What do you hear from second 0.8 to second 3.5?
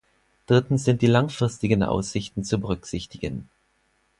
sind die langfristigen Aussichten zu berücksichtigen.